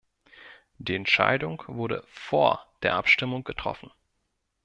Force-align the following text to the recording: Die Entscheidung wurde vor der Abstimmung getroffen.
Die 0.79 0.95
Entscheidung 0.95 1.61
wurde 1.67 2.03
vor 2.07 2.65
der 2.81 2.95
Abstimmung 2.95 3.43
getroffen. 3.43 3.91